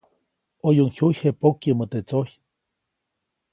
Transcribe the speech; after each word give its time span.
ʼOyuʼuŋ 0.63 0.89
jyuyje 0.95 1.29
pokyäʼmä 1.41 1.85
teʼ 1.91 2.03
tsojy. 2.07 2.31